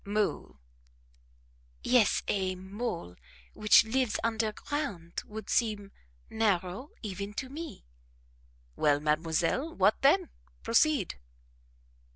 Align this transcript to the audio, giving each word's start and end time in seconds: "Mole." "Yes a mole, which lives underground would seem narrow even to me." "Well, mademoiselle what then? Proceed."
"Mole." 0.03 0.57
"Yes 1.83 2.23
a 2.27 2.55
mole, 2.55 3.17
which 3.53 3.83
lives 3.83 4.17
underground 4.23 5.21
would 5.27 5.47
seem 5.47 5.91
narrow 6.27 6.89
even 7.03 7.35
to 7.35 7.49
me." 7.49 7.85
"Well, 8.75 8.99
mademoiselle 8.99 9.75
what 9.75 10.01
then? 10.01 10.31
Proceed." 10.63 11.19